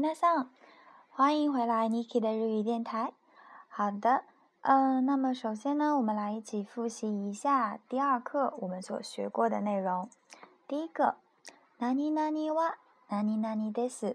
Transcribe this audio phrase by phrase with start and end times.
[0.00, 0.46] 大家好，
[1.10, 3.12] 欢迎回来，Niki 的日语电台。
[3.68, 4.22] 好的，
[4.60, 10.08] 嗯，那么首先呢，我们来一起复习一下第二课我们所学过的内容。
[10.68, 11.16] 第一个，
[11.80, 12.76] ナニナニは
[13.08, 14.14] ナニナニです，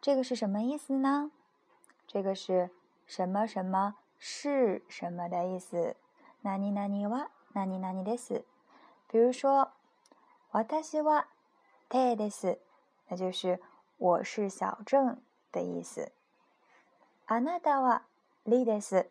[0.00, 1.30] 这个是什么意思呢？
[2.08, 2.70] 这个是
[3.06, 5.94] 什么什么是什么的意思？
[6.42, 8.44] ナニナニはナニナニです。
[9.06, 9.68] 比如说，
[10.50, 11.26] 私は
[11.88, 12.58] テです，
[13.08, 13.60] 那就是。
[14.01, 16.11] 我是小郑的意思。
[17.27, 18.01] あなたは
[18.45, 19.07] 李です，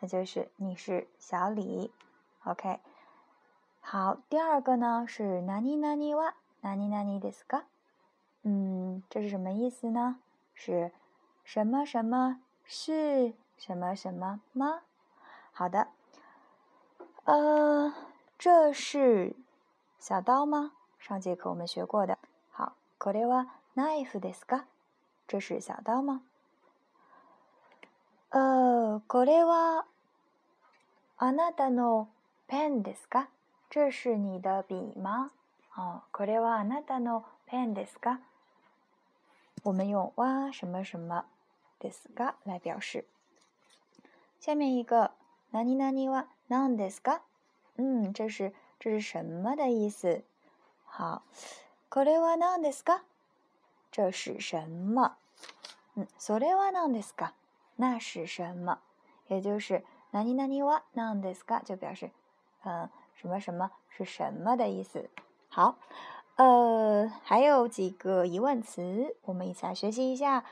[0.00, 1.92] 那就是你是小李。
[2.44, 2.80] OK，
[3.80, 7.64] 好，第二个呢是何々は何々ですか？
[8.42, 10.20] 嗯，这是什么意思呢？
[10.52, 10.92] 是
[11.44, 14.82] 什么什么是什么什么吗？
[15.52, 15.88] 好的，
[17.24, 17.94] 呃，
[18.36, 19.36] 这是
[19.98, 20.72] 小刀吗？
[20.98, 22.18] 上节课我们学过的。
[22.50, 23.46] 好，これは。
[23.76, 24.64] knife ですか？
[25.26, 26.22] 这是小刀吗？
[28.30, 29.84] 呃，これは
[31.16, 32.08] あなたの
[32.48, 33.28] ペンですか？
[33.70, 35.30] 这是你的笔吗？
[35.76, 38.20] 哦，これはあなたのペンですか？
[39.62, 41.24] 我们用哇什么什么
[41.80, 43.04] ですか来表示。
[44.40, 45.12] 下面一个
[45.50, 47.20] 何々は何ですか？
[47.76, 50.22] 嗯，这是这是什么的意思？
[50.84, 51.22] 好，
[51.88, 53.02] これは何ですか？
[53.90, 55.16] 这是什么？
[55.96, 57.32] 嗯，それは何ですか？
[57.76, 58.78] 那是什么？
[59.28, 61.62] 也就是何々は何ですか？
[61.62, 62.10] 就表示，
[62.64, 65.08] 嗯，什么什么是什么的意思。
[65.48, 65.76] 好，
[66.36, 70.44] 呃，还有几个疑问词，我们一起来学习一下。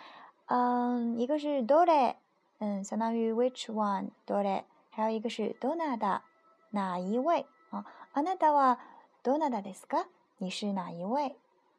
[0.46, 2.16] 嗯，一个是どれ，
[2.58, 4.64] 嗯，相当于 which one，どれ。
[4.90, 6.20] 还有一个是どなた，
[6.70, 7.84] 哪一位啊？
[8.12, 8.78] あなたは
[9.24, 10.06] どなたですか？
[10.38, 11.36] 你是哪一位？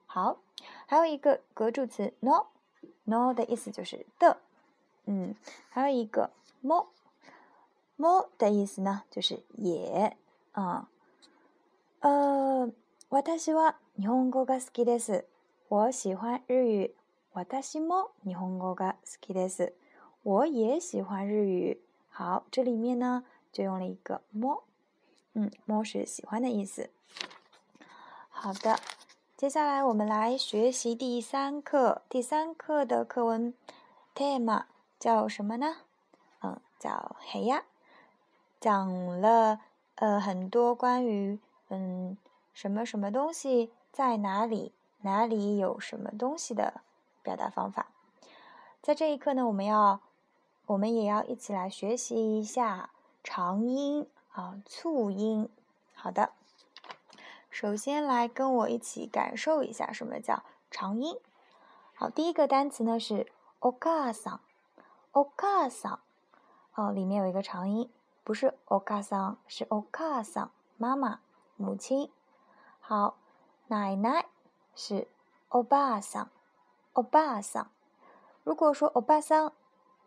[0.07, 0.37] 好，
[0.85, 4.37] 还有一个格助词 no，no 的意思就是的，
[5.05, 5.35] 嗯，
[5.69, 6.31] 还有一个
[6.63, 10.15] mo，mo 的意思呢就是也，
[10.51, 10.87] 啊，
[12.01, 12.71] 呃，
[13.09, 15.25] 私は日本語が好きです。
[15.69, 16.95] 我喜欢日语。
[17.33, 19.73] 私も日本語が好きです。
[20.23, 21.81] 我也喜欢日语。
[22.09, 24.63] 好，这里面呢就用了一个 mo，
[25.33, 26.91] 嗯，mo 是喜欢的意思。
[28.29, 28.79] 好的。
[29.38, 32.02] 接下来我们来学习第三课。
[32.08, 33.54] 第三课的课文
[34.12, 34.64] tema
[34.98, 35.76] 叫什么呢？
[36.40, 37.62] 嗯，叫黑呀，
[38.58, 39.60] 讲了
[39.94, 41.38] 呃很多关于
[41.68, 42.18] 嗯
[42.52, 44.72] 什么什么东西在哪里，
[45.02, 46.80] 哪里有什么东西的
[47.22, 47.86] 表达方法。
[48.82, 50.00] 在这一课呢，我们要
[50.66, 52.90] 我们也要一起来学习一下
[53.22, 55.48] 长音啊促音。
[55.94, 56.32] 好的。
[57.50, 61.18] 首先来跟我一起感受一下什么叫长音。
[61.94, 63.26] 好，第一个单词呢是
[63.60, 65.98] “okasa”，okasa，
[66.74, 67.90] 哦，里面有一个长音，
[68.22, 71.18] 不是 “okasa”，是 “okasa”，妈妈、
[71.56, 72.12] 母亲。
[72.78, 73.16] 好，
[73.66, 74.26] 奶奶
[74.76, 75.08] 是
[75.50, 77.66] “obasa”，obasa。
[78.44, 79.50] 如果说 “obasa”，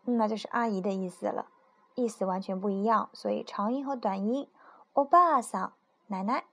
[0.04, 1.46] 那就是阿姨的意思了，
[1.94, 3.10] 意思完全不一样。
[3.12, 4.48] 所以长音和短音
[4.94, 5.72] ，“obasa”，
[6.06, 6.44] 奶奶。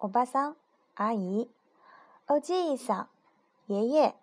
[0.00, 0.56] 欧巴桑，
[0.94, 1.50] 阿姨，
[2.26, 3.08] 欧吉桑，
[3.66, 4.14] 爷爷，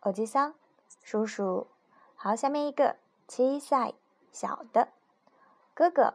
[0.00, 0.54] 欧吉桑，
[1.02, 1.66] 叔叔。
[2.14, 2.96] 好，下面一个，
[3.26, 3.94] 七歳，
[4.30, 4.88] 小的，
[5.74, 6.14] 哥哥，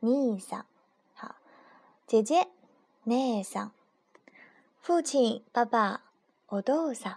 [0.00, 0.64] 尼桑。
[1.14, 1.36] 好，
[2.06, 2.48] 姐姐，
[3.04, 3.72] 姉桑。
[4.80, 6.02] 父亲，爸爸，
[6.48, 7.16] お父さ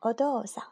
[0.00, 0.64] お父さん。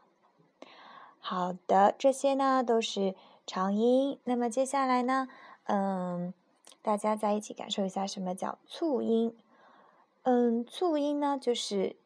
[1.21, 3.15] 好的，这些呢都是
[3.47, 4.19] 长音。
[4.25, 5.29] 那么接下来呢，
[5.65, 6.35] 嗯，
[6.81, 9.37] 大家在一起感受一下什么叫促音。
[10.27, 11.97] 嗯，促音呢，就是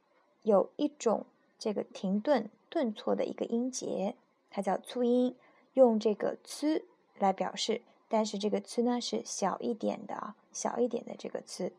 [0.42, 1.26] 有一种
[1.58, 4.16] 这个停顿、顿挫的一个音节，
[4.50, 5.36] 它叫促音，
[5.74, 6.84] 用这个 “c”
[7.18, 11.72] 来表示，但是这个 “c” 呢是小一点的啊，小一点的这个 “c”。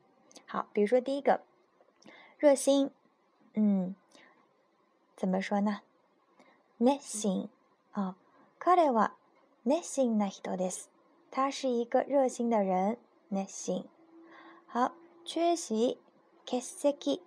[0.45, 1.41] 好，比如说第一个，
[2.37, 2.91] 热心，
[3.55, 3.95] 嗯，
[5.15, 5.81] 怎么说呢？
[6.77, 7.49] 熱心
[7.93, 8.15] 啊，
[8.59, 9.13] 彼は
[9.63, 10.85] 熱心な人です。
[11.31, 12.97] 他是一个热心的人，
[13.29, 13.85] 熱心。
[14.67, 14.93] 好，
[15.25, 15.97] 缺席。
[16.45, 17.21] 欠席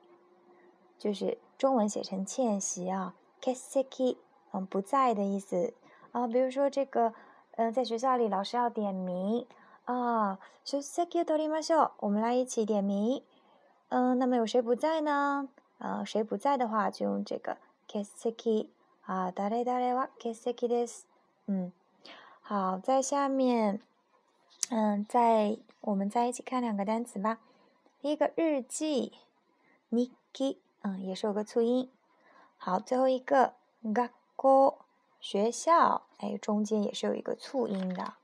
[0.99, 4.19] 就是中文写成欠席啊，欠席，
[4.53, 5.75] 嗯，不在的意思
[6.13, 6.27] 啊。
[6.27, 7.15] 比如说这个，
[7.57, 9.47] 嗯，在学校里老师要点名
[9.85, 13.23] 啊，出席を取りましょう，我们来一起点名。
[13.89, 15.49] 嗯，那么有谁不在呢？
[15.79, 17.57] 啊，谁不在的话就用这个
[17.89, 18.71] 欠席
[19.07, 21.01] 啊，誰々は欠席です。
[21.47, 21.73] 嗯，
[22.41, 23.81] 好，在下面，
[24.71, 27.39] 嗯，在我们再一起看两个单词吧。
[28.05, 29.13] 第一个日记，
[29.91, 31.91] niki，嗯，也是有个促音。
[32.57, 33.95] 好，最后一个学
[34.37, 34.79] 校
[35.21, 38.15] 学校，哎，中间也是有一个促音的。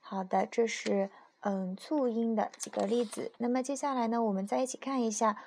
[0.00, 1.10] 好的，这是
[1.40, 3.32] 嗯促音的几个例子。
[3.38, 5.42] 那么接下来呢，我们再一起看一下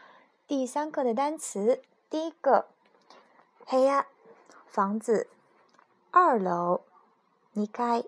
[0.45, 1.81] 第三课的单词。
[2.09, 2.67] 第一个，
[3.65, 4.07] 黑呀，
[4.65, 5.29] 房子，
[6.11, 6.81] 二楼，
[7.53, 8.03] 离开，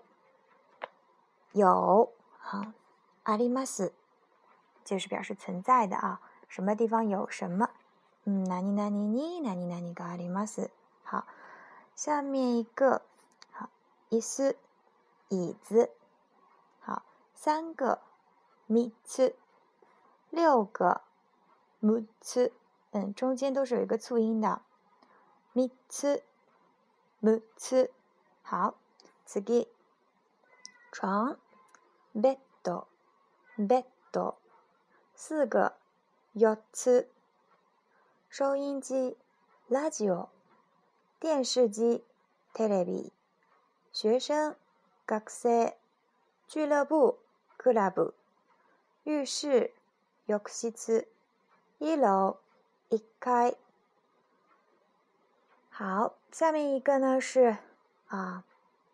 [1.52, 2.72] 有，好，
[3.24, 3.92] あります，
[4.84, 7.70] 就是表示存在的啊，什么地方有什么。
[8.24, 10.70] 嗯，哪里哪里你哪里哪里があります。
[11.04, 11.26] 好，
[11.96, 13.02] 下面一个，
[13.50, 13.70] 好，
[14.10, 14.56] 椅子，
[15.28, 15.90] 椅子，
[16.80, 17.02] 好，
[17.34, 18.00] 三个，
[18.68, 19.34] 三つ，
[20.30, 21.02] 六个，
[21.80, 22.52] 六つ。
[22.92, 24.60] 嗯，中间都是有一个促音的，
[25.54, 26.22] 三つ、
[27.20, 27.90] 六つ。
[28.42, 28.74] 好，
[29.24, 29.68] 次，
[30.92, 31.38] 床，
[32.14, 32.86] ベッド、
[33.56, 34.34] ベッド。
[35.14, 35.74] 四个，
[36.34, 37.08] 四つ。
[38.28, 39.16] 收音机，
[39.68, 40.28] ラジオ。
[41.18, 42.04] 电视机，
[42.54, 43.12] テレビ。
[43.92, 44.56] 学生，
[45.06, 45.74] 学生。
[46.48, 47.18] 俱乐部，
[47.58, 48.14] クラブ。
[49.04, 49.72] 浴室，
[50.26, 51.08] 浴室。
[51.78, 52.38] 一楼。
[52.92, 53.54] 一开，
[55.70, 57.56] 好，下面一个呢是
[58.08, 58.42] 啊，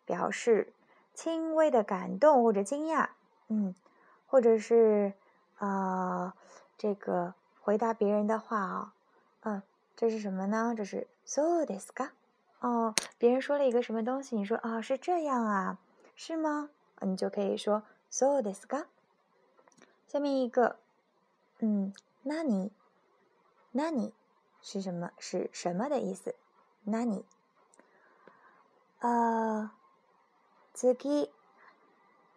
[0.04, 0.74] 表示
[1.14, 3.08] 轻微的感动或者惊讶，
[3.48, 3.74] 嗯，
[4.26, 5.14] 或者是
[5.65, 6.33] 啊，
[6.77, 8.93] 这个回答别人的话啊，
[9.41, 9.63] 嗯，
[9.95, 10.73] 这是什么呢？
[10.75, 12.09] 这是 so this ka，
[12.59, 15.77] 哦，别人说了一个什么东西，你说啊是这样啊，
[16.15, 16.69] 是吗？
[17.01, 18.85] 你就可以说 so this ka。
[20.07, 20.77] 下面一个，
[21.59, 21.93] 嗯，
[22.23, 22.71] 那你。
[23.73, 24.13] 那你
[24.61, 25.11] 是什么？
[25.17, 26.35] 是什么的意思？
[26.83, 27.23] 那你，
[28.99, 29.71] 呃，
[30.73, 30.93] 次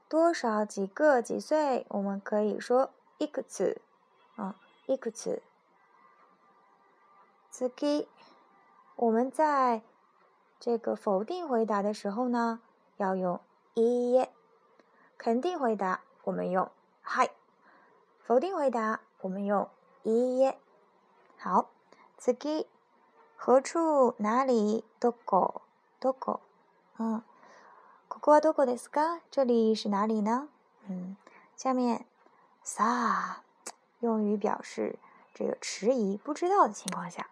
[0.09, 1.85] 多少几个几岁？
[1.89, 2.93] 我们可以说
[3.32, 3.82] くつ
[4.38, 4.56] 啊，
[4.88, 5.42] いくつ。
[7.52, 8.08] 次
[8.96, 9.82] 我们在
[10.60, 12.60] 这个否定回答的时候呢，
[12.98, 13.40] 要用
[13.76, 14.30] いい
[15.18, 16.72] 肯定回答我们用
[17.02, 17.32] はい。
[18.26, 19.70] 否定回答我们用
[20.04, 20.54] いい
[21.38, 21.70] 好，
[22.18, 22.68] 次
[23.36, 24.84] 何处哪里？
[25.00, 25.62] どこ
[26.00, 26.40] どこ？
[27.00, 27.24] 嗯，
[28.10, 29.22] ここはどこですか？
[29.32, 30.50] 这里是哪里呢？
[30.88, 31.16] 嗯，
[31.56, 32.06] 下面
[32.64, 33.44] さ
[34.00, 35.00] 用于表示
[35.34, 37.28] 这个迟疑、不知道的情况下。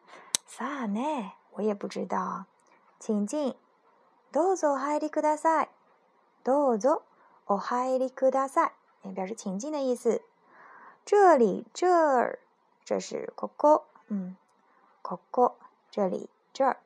[0.48, 2.46] さね，我也不知道。
[3.00, 3.56] 请进，
[4.32, 5.70] どうぞお入りください。
[6.44, 7.04] どうぞ
[7.46, 8.72] お入りください，
[9.04, 10.22] 也表示请进的意思。
[11.06, 12.40] 这里，这儿，
[12.84, 13.84] 这是ここ。
[14.08, 14.36] 嗯，
[15.02, 15.56] ここ
[15.92, 16.78] 这里这儿，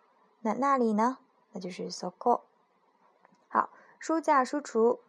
[0.41, 1.19] 那那里呢？
[1.53, 2.41] 那就是そこ。
[3.49, 3.69] 好，
[3.99, 4.99] 书架、书橱。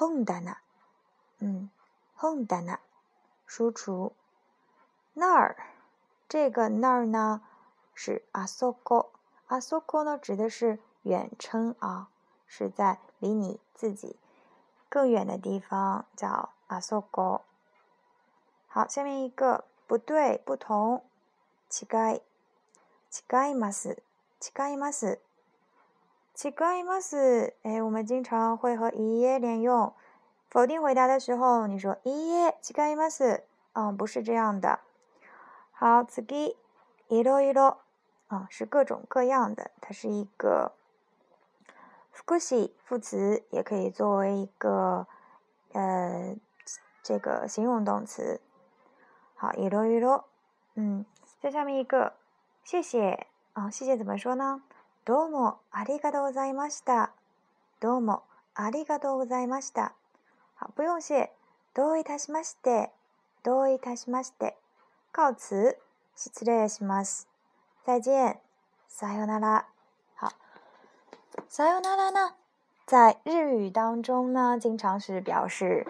[0.00, 0.56] 本棚，
[1.42, 1.70] 嗯，
[2.20, 2.78] 本棚，
[3.46, 4.12] 书橱。
[5.14, 5.56] 那儿，
[6.28, 7.42] 这个那儿呢
[7.94, 9.10] 是あそこ。
[9.48, 12.08] あそこ呢指的是远称啊，
[12.46, 14.16] 是在离你自己
[14.88, 17.42] 更远的地方，叫あそこ。
[18.68, 19.64] 好，下面一个。
[19.86, 21.02] 不对，不同。
[21.70, 22.22] 違い、
[23.10, 24.02] 違います、
[24.38, 25.18] 違います、
[26.36, 27.54] 違います。
[27.62, 29.94] 哎，我们经常会和いいえ连用。
[30.53, 33.41] 否定回答的时候，你说“いいえ、違います”，
[33.73, 34.81] 嗯，不是这样的。
[35.71, 36.21] 好，次，
[37.09, 37.77] いろいろ，
[38.27, 40.73] 啊、是各种各样的，它是一个
[42.11, 45.07] 复数副词，也可以作为一个
[45.71, 46.35] 呃
[47.01, 48.39] 这个形容动词。
[49.35, 50.25] 好，いろいろ，
[50.75, 51.03] 嗯，
[51.41, 52.13] 在下面一个，
[52.63, 54.61] 谢谢，啊、嗯，谢谢怎么说呢？
[55.03, 57.09] どうもありがとうございました。
[57.79, 58.21] どうも
[58.53, 59.93] ありがとうございました。
[60.54, 61.30] 好，不用谢。
[61.74, 62.90] どういたしまして。
[63.42, 64.56] どういたしまして。
[65.12, 65.76] 告辞。
[66.16, 67.28] 失礼します。
[67.84, 68.40] 再见。
[68.88, 69.66] さよなら。
[70.16, 70.32] 好，
[71.48, 72.34] さよなら呢，
[72.86, 75.86] 在日语当中呢，经常是表示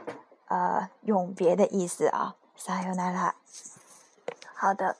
[0.49, 2.37] 呃永别的意思啊。
[2.61, 3.37] 撒由那拉，
[4.53, 4.97] 好的，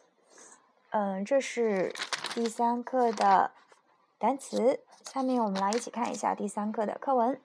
[0.91, 1.93] 嗯，这是
[2.33, 3.51] 第三课的
[4.17, 4.79] 单词。
[5.03, 7.41] 下面我们来一起看一下第三课的课文。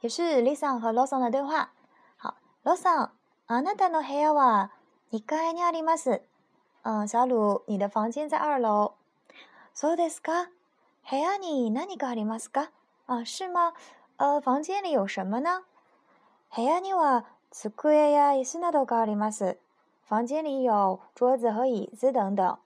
[0.00, 1.70] 也是 Lisa 和 Lawson 的对话。
[2.16, 3.10] 好，Lawson，
[3.46, 4.70] あなたの部屋は
[5.10, 6.22] 二階にあります。
[6.82, 8.92] 嗯，小鲁，你的房间在二楼。
[9.74, 10.50] そうですか。
[11.08, 12.70] 部屋に何かありますか？
[13.06, 13.74] 啊，是吗？
[14.18, 15.62] 呃，房间里有什么呢？
[16.54, 19.58] 部屋には机や椅子などがあります。
[20.04, 22.58] 房间里有桌子和椅子等等。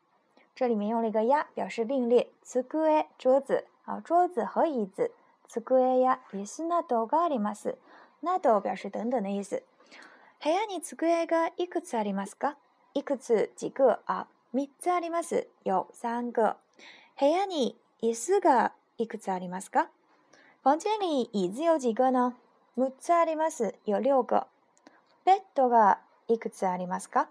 [0.54, 2.30] 这里面用了一个呀，表示并列。
[2.42, 2.62] 机
[3.18, 5.12] 桌子啊，桌子和椅子。
[5.47, 7.77] 机や椅子などがあります。
[8.21, 9.61] など表示等等的意思。
[10.43, 12.55] 部屋に机がいくつありますか？
[12.93, 14.27] いくつ几个啊？
[14.53, 15.47] 三つあります。
[15.63, 16.57] 有三个。
[17.19, 19.89] 部屋に椅子がいくつありますか？
[20.63, 22.33] 房间里椅子有几个呢？
[22.75, 23.75] 六つあります。
[23.85, 24.47] 有六个。
[25.23, 27.27] ベッドがいくつありますか？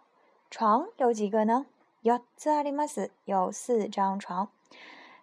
[0.51, 1.67] 床有几个呢？
[2.03, 3.11] 四つあります。
[3.27, 4.49] 有四张床。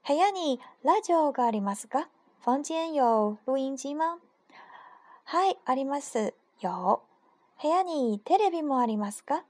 [0.07, 2.07] 部屋にラジオがありますか？
[2.40, 4.18] 房间有录音机吗？
[5.24, 6.34] はい、あります。
[6.60, 7.00] 有。
[7.60, 9.44] 部屋にテレビもありますか？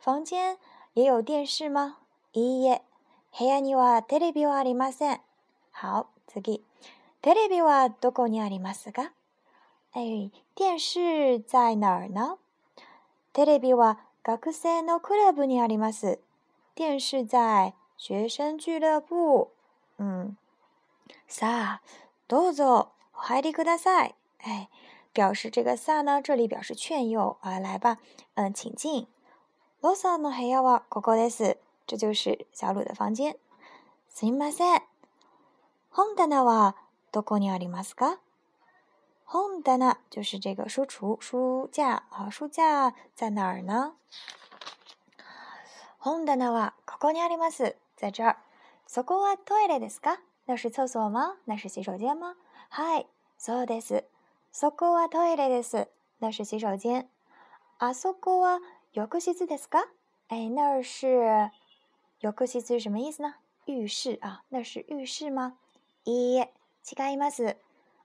[0.00, 0.58] 房间
[0.94, 1.96] 也有电视吗？
[2.32, 2.82] いいえ。
[3.38, 5.20] 部屋にはテレビはありません。
[5.72, 6.64] 好、次。
[7.22, 9.12] テレビはどこにありますか？
[9.94, 12.38] 哎，电视在哪儿呢？
[13.32, 16.18] テレビは学生のクラブにあります。
[16.74, 19.48] 电视在学生俱乐部。
[19.98, 20.36] 嗯。
[21.28, 21.82] さあ、
[22.28, 24.14] どうぞお入りください。
[24.44, 24.68] 哎。
[25.12, 27.98] 表示这个萨呢，这里表示劝诱啊，来吧，
[28.34, 29.08] 嗯，请进。
[29.82, 31.58] ロサの部屋はここです。
[31.88, 33.36] 这就是小鲁的房间。
[34.08, 34.82] すみません。
[35.90, 36.76] 本棚は
[37.10, 38.18] どこにありますか？
[39.24, 43.94] 本棚就是这个书橱、书架啊，书架在哪儿呢？
[45.98, 47.74] 本棚はここにあります。
[47.96, 48.36] 在这儿。
[48.86, 50.20] そこはトイレですか？
[50.46, 51.36] 那是厕所吗？
[51.44, 52.36] 那是洗手间吗？
[52.70, 53.06] はい、
[53.38, 54.04] そうです。
[54.52, 55.88] そこはトイレです。
[56.20, 57.06] 那是洗手間。
[57.78, 58.60] あそこは
[58.92, 59.88] 浴室ですか？
[60.28, 61.50] 哎，那是
[62.20, 63.36] 浴室是什么意思呢？
[63.66, 65.54] 浴室啊，那是浴室吗？
[66.04, 66.52] いいえ、
[66.84, 67.56] 違います。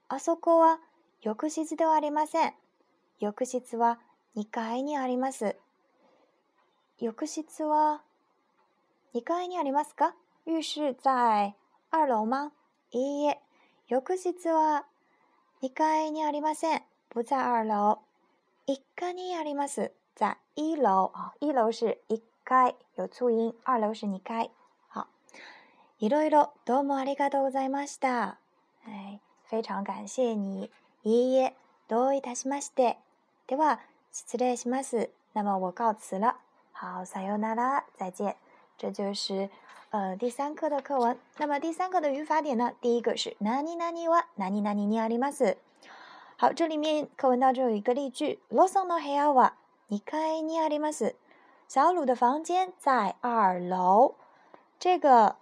[0.08, 0.80] あそこは
[1.22, 2.54] 浴室ではありません。
[3.18, 3.98] 浴室は
[4.36, 5.56] 2階にあります。
[6.98, 8.02] 浴室は
[9.14, 10.14] 2階にありますか？
[10.46, 11.54] 浴室在
[11.93, 12.51] 二楼吗？
[12.91, 13.37] いいえ、
[13.89, 14.85] 浴室は
[15.61, 16.81] 一階にありません。
[17.09, 17.99] 不在二楼。
[18.65, 19.91] 一階にあります。
[20.15, 23.53] 在一楼啊，一楼是一階，有促音。
[23.65, 24.49] 二楼是二階。
[24.89, 25.07] 好，
[25.99, 28.37] いろいろどうもありがとうございました。
[28.87, 29.19] 哎，
[29.49, 30.71] 非常感谢你。
[31.03, 31.53] いいえ、
[31.89, 32.97] どういたしまして。
[33.47, 33.81] では
[34.13, 35.09] 失礼します。
[35.33, 36.37] 那么我告辞了。
[36.71, 38.37] 好，さよなら，再见。
[38.77, 39.49] 这就是
[39.90, 41.18] 呃，第三课的课文。
[41.38, 42.72] 那么第三课的语法点呢？
[42.80, 45.56] 第一个是哪里哪里哇，哪里哪里にあります。
[46.36, 49.52] 好，这里面课文当中有一个例句：ロソの部屋は
[49.88, 51.14] 二階にあります。
[51.68, 54.16] 小鲁的房间在二楼。
[54.78, 55.36] 这个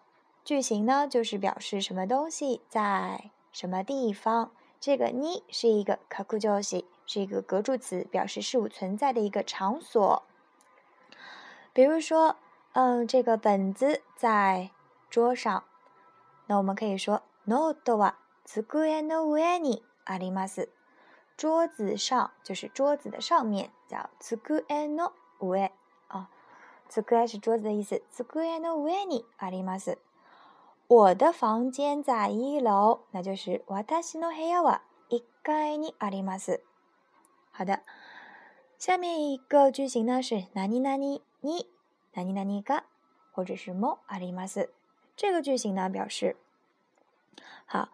[0.44, 4.52] 句型呢，就是表示什么东西在什么地方。
[4.78, 10.22] 这个に是一个格助詞，是一个格助词，表示事物存在的一个场所。
[11.72, 12.36] 比如说。
[12.72, 14.70] 嗯，这个本子在
[15.08, 15.62] 桌上，
[16.48, 20.70] 那我们可以说ノートは机の上にあります。
[21.36, 24.36] 桌子上就是桌子的上面，叫机
[24.88, 25.70] の上
[26.08, 26.28] 啊。
[26.88, 29.98] 机是桌子的意思，机の上にあります。
[30.88, 36.60] 我的房间在一楼，那就是私の部屋は一階にあります。
[37.52, 37.82] 好的，
[38.78, 41.20] 下面一个句型呢是何々に。
[41.42, 41.68] 哪里
[42.14, 42.84] 哪里が，
[43.32, 44.70] 或者是もあります。
[45.16, 46.36] 这个句型呢表示，
[47.66, 47.88] 好，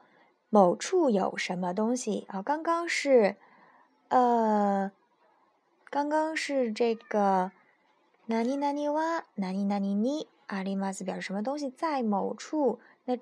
[0.48, 2.42] 某处有什么东西啊？
[2.42, 3.36] 刚刚是，
[4.08, 4.90] 呃，
[5.90, 7.52] 刚刚是这个
[8.26, 12.80] 哪里哪里は哪里哪里にあります，表示什么东西在某处。
[13.04, 13.16] 那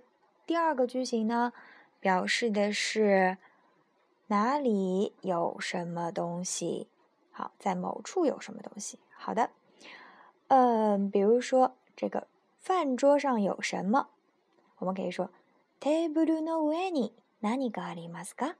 [0.46, 1.52] 第二个句型呢，
[2.00, 3.38] 表示的是
[4.28, 6.88] 哪里有什么东西？
[7.30, 8.98] 好，在某处有什么东西？
[9.14, 9.50] 好的。
[10.47, 12.27] 嗯比如说这个
[12.59, 14.09] 饭桌上有什么
[14.77, 15.29] 我们可以说
[15.79, 18.55] table luna 维尼那尼嘎里马斯卡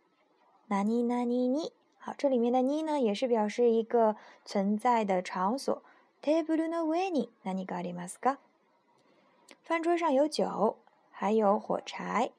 [0.67, 5.81] 那尼那尼尼好这里面的妮呢也是表示一个存在的场所。
[6.21, 8.37] Table luna 维尼那尼嘎里马斯卡
[9.61, 10.77] 饭桌上有酒
[11.11, 12.31] 还有火柴。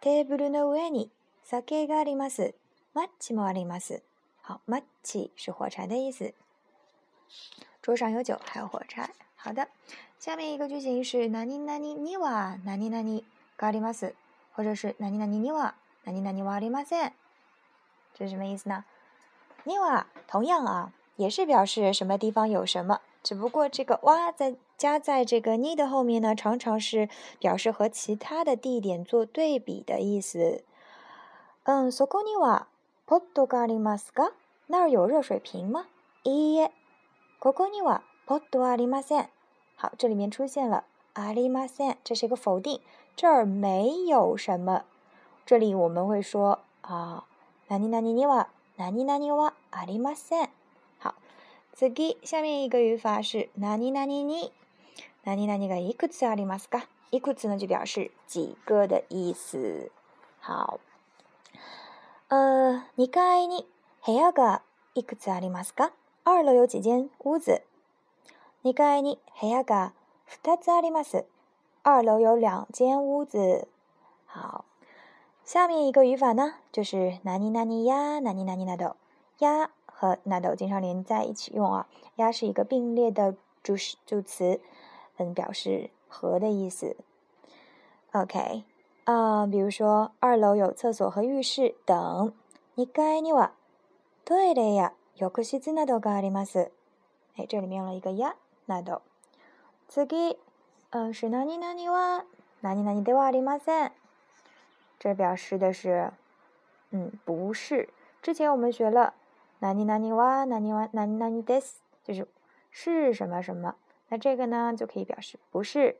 [0.00, 1.10] Table luna 维尼
[1.42, 2.54] 萨克嘎里马斯
[2.92, 4.02] 玛奇马里马斯
[4.40, 6.34] 好玛奇是火柴的意思。
[7.81, 9.09] 桌上有酒，还有火柴。
[9.35, 9.67] 好的，
[10.19, 13.23] 下面一个句型是哪里哪里には哪里哪里
[13.57, 14.13] があります，
[14.53, 17.11] 或者是哪里哪里には哪里哪里はありません。
[18.13, 18.83] 这是什么意思呢？
[19.65, 30.63] には同样啊，也是表示什么地方有什么，只不过这个哇在加在这个に的后面呢，常常是表示和其他的地点做对比的意思。
[31.63, 32.67] 嗯，そこには
[33.05, 34.31] ポットがありますか？
[34.67, 35.85] 那儿有热水瓶吗？
[36.23, 36.71] いいえ。
[37.42, 39.28] 哥哥，你娃不多阿里马三。
[39.74, 40.84] 好，这里面出现了
[41.14, 42.80] 阿里马三，这是一个否定，
[43.16, 44.84] 这儿没有什么。
[45.44, 47.24] 这里我们会说啊，
[47.68, 48.46] ナニナニニ娃，
[48.78, 50.50] ナニナニ娃阿里马三。
[51.00, 51.16] 好，
[51.72, 54.52] 次给下面一个语法是ナニナニニ，
[55.24, 56.86] ナニナニがいくつありますか？
[57.10, 59.90] いくつ呢，就表示几个的意思。
[60.40, 60.78] 好，
[62.28, 63.66] 呃，二階に
[64.06, 64.62] 部屋が
[64.94, 65.90] いくつありますか？
[66.23, 67.61] 二楼有几间屋子？
[68.63, 69.93] 二階に部屋が
[70.25, 71.25] 二つあります。
[71.83, 73.67] 二楼有两间屋子。
[74.25, 74.65] 好，
[75.45, 78.95] 下面一个语法呢，就是哪里哪里呀，哪里哪里那都
[79.39, 81.87] 呀和那都经常连在一起用啊。
[82.17, 83.75] 呀是一个并列的助
[84.05, 84.59] 助词，
[85.17, 86.97] 嗯，表示和的意思。
[88.11, 88.63] OK，
[89.05, 92.33] 啊，比如说二楼有厕所和浴室等。
[92.75, 93.51] 二階には
[94.23, 96.71] トイレや 浴室などがあります。
[97.35, 99.01] 哎，这里面用了一个呀，那都。
[99.87, 100.05] 次，
[100.89, 102.25] 嗯，是哪里哪里は
[102.61, 103.91] 哪里哪里ではありません。
[104.99, 106.11] 这表示的是，
[106.91, 107.89] 嗯，不是。
[108.21, 109.13] 之前我们学了，
[109.59, 112.27] 哪里哪里哇，哪里哇，哪里哪里 this，就是
[112.71, 113.75] 是什么什么。
[114.09, 115.97] 那这个呢，就可以表示不是。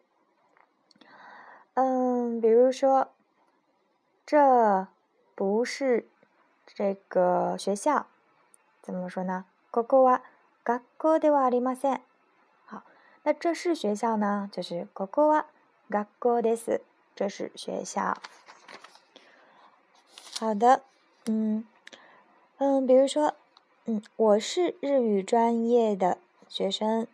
[1.75, 3.09] 嗯，比如说，
[4.25, 4.87] 这
[5.35, 6.07] 不是
[6.65, 8.07] 这个学校，
[8.81, 9.45] 怎么说呢？
[9.71, 10.21] ここは
[10.63, 12.01] 学校ではありません。
[12.65, 12.83] 好，
[13.23, 15.45] 那这是学校呢，就是ここは
[15.89, 16.81] 学校です。
[17.15, 18.17] 这是学校。
[20.39, 20.83] 好的，
[21.25, 21.65] 嗯
[22.59, 23.33] 嗯，比如说，
[23.85, 26.17] 嗯，我是日语专业的
[26.47, 27.07] 学生，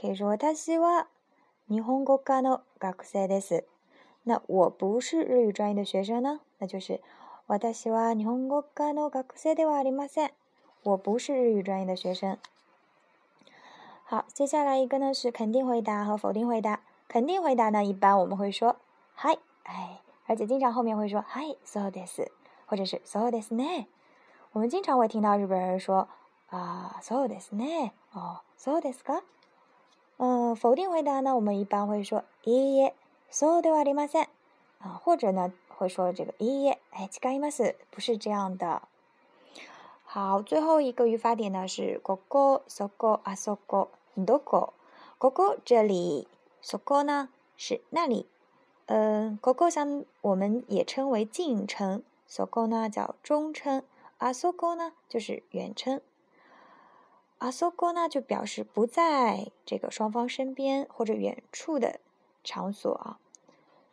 [0.00, 1.06] 可以说私は
[1.66, 3.64] 日本語科の学生です。
[4.24, 7.00] 那我不是日语专业的学生呢，那就是
[7.46, 10.30] 私は日本語科の学生ではありません。
[10.82, 12.38] 我不是日语专业的学生。
[14.04, 16.80] 好，接下来一个呢是肯定回答和否定回答。
[17.08, 18.76] 肯定回答呢，一般我们会说
[19.14, 22.30] 嗨，哎，而且经常后面会说嗨そうです。
[22.66, 23.86] 或者是そうですね。
[24.52, 26.08] 我们经常会听到日本人说
[26.50, 27.92] 啊，そうですね。
[28.14, 29.22] 哦，そうですか？
[30.18, 32.94] 嗯，否定回答呢，我们一般会说いいえ、
[33.30, 34.28] そうではありません。
[34.80, 38.82] 啊，或者呢会说这个いいえ、哎，違います，不是这样的。
[40.12, 44.72] 好，最后一个语法点呢是ここ、そこ、あそこ、どこ。
[45.18, 46.26] ここ这里，
[46.62, 48.26] そこ呢是那里。
[48.86, 52.02] 嗯，ここ相我们也称为近称。
[52.26, 53.82] so go 呢叫中称，
[54.18, 56.00] 啊 so go 呢就是远称，
[57.38, 62.00] 啊 so go 呢就表示不在这个双方身边或者远处的
[62.44, 63.18] 场所啊，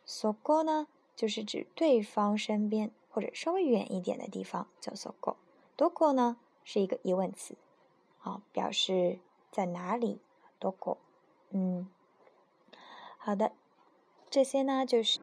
[0.04, 5.36] so go 呢就是指对方身边或者稍微远一点的地方叫 so go。
[5.80, 7.56] どこ呢是一个疑问词，
[8.22, 9.18] 啊表示
[9.50, 10.20] 在哪里，
[10.60, 10.96] どこ，
[11.50, 11.88] 嗯，
[13.18, 13.52] 好的，
[14.30, 15.20] 这些呢就是。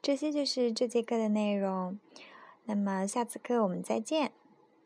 [0.00, 1.98] 这些就是这节课的内容，
[2.64, 4.32] 那么下次课我们再见。